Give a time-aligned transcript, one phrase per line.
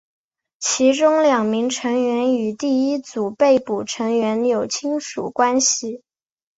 [0.57, 6.01] 其中两名成员与第一组被捕成员有亲属关系。